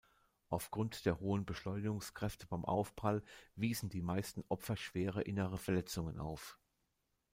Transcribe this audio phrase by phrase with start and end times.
[0.49, 3.21] Aufgrund der hohen Beschleunigungskräfte beim Aufprall
[3.55, 6.57] wiesen die meisten Opfer schwere innere Verletzungen auf.